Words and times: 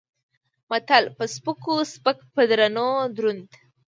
متل: 0.69 1.03
په 1.17 1.23
سپکو 1.35 1.75
سپک 1.93 2.17
په 2.33 2.41
درونو 2.49 2.87
دروند. 3.15 3.47